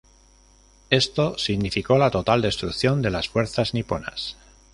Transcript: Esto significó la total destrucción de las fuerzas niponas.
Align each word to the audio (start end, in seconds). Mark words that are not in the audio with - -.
Esto 0.89 1.37
significó 1.37 1.95
la 1.99 2.09
total 2.09 2.41
destrucción 2.41 3.03
de 3.03 3.11
las 3.11 3.29
fuerzas 3.29 3.75
niponas. 3.75 4.35